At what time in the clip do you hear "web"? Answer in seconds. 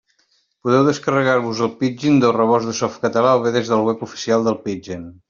3.91-4.03